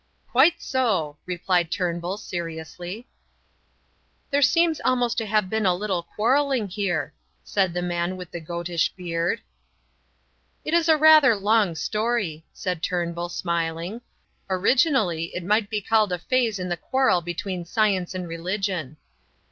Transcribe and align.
"Quite 0.31 0.59
so," 0.63 1.19
replied 1.27 1.69
Turnbull, 1.71 2.17
seriously. 2.17 3.07
"There 4.31 4.41
seems 4.41 4.81
almost 4.83 5.15
to 5.19 5.27
have 5.27 5.47
been 5.47 5.67
a 5.67 5.75
little 5.75 6.01
quarrelling 6.15 6.69
here," 6.69 7.13
said 7.43 7.75
the 7.75 7.83
man 7.83 8.17
with 8.17 8.31
the 8.31 8.39
goatish 8.39 8.89
beard. 8.95 9.41
"It 10.65 10.73
is 10.73 10.89
rather 10.89 11.33
a 11.33 11.37
long 11.37 11.75
story," 11.75 12.43
said 12.51 12.81
Turnbull, 12.81 13.29
smiling. 13.29 14.01
"Originally, 14.49 15.25
it 15.35 15.43
might 15.43 15.69
be 15.69 15.81
called 15.81 16.11
a 16.11 16.17
phase 16.17 16.57
in 16.57 16.67
the 16.69 16.77
quarrel 16.77 17.21
between 17.21 17.63
science 17.63 18.15
and 18.15 18.27
religion." 18.27 18.97